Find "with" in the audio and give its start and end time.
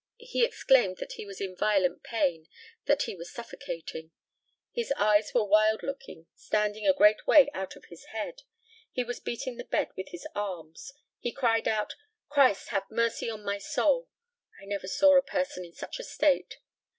9.95-10.09